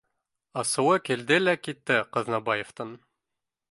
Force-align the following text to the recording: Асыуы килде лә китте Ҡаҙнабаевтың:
Асыуы 0.61 0.95
килде 1.11 1.39
лә 1.43 1.55
китте 1.69 2.01
Ҡаҙнабаевтың: 2.19 2.97